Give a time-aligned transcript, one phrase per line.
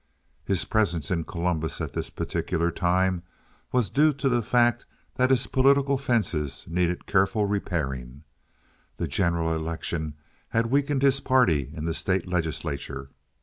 [0.43, 3.21] His presence in Columbus at this particular time
[3.71, 8.23] was due to the fact that his political fences needed careful repairing.
[8.97, 10.15] The general election
[10.49, 13.11] had weakened his party in the State Legislature.